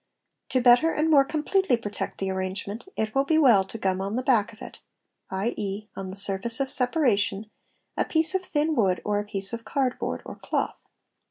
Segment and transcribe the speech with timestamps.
[0.49, 4.15] To better and more completely protect the arrangement it will be well to gum on
[4.15, 4.79] the back of it
[5.31, 7.51] (2.e., on the surface of separation)
[7.95, 10.87] a piece of thin wood, or a) piece of card board or cloth.